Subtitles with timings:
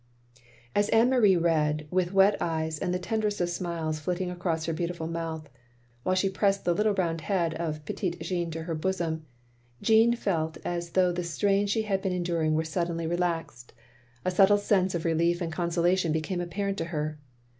[0.75, 4.73] As Anne Marie read, with wet eyes, and the tenderest of smiles flitting across her
[4.73, 5.47] beautiful mouth,
[6.01, 9.25] while she pressed the little round head of petit Jean to her bosom,—
[9.83, 13.73] ^Jeanne felt as though the strain she had been enduring were suddenly OP GROSVENOR SQUARE
[14.23, 17.19] 337 relaxed; a subtle sense of relief and consolation became apparent to her.